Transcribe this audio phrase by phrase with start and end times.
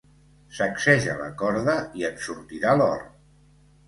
[0.59, 3.05] Sacseja la corda i en sortirà l'or.